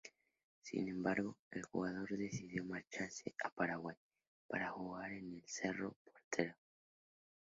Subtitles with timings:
[0.63, 3.95] Sin embargo, el jugador decidió marcharse a Paraguay
[4.47, 6.55] para jugar con el Cerro Porteño.